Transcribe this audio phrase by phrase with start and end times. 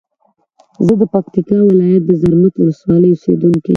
[0.85, 3.69] زه د پکتیا ولایت د زرمت ولسوالی اوسیدونکی یم.